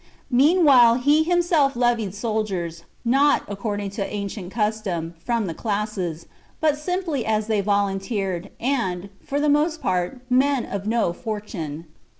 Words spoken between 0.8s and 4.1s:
he himself levied soldiers, not, according to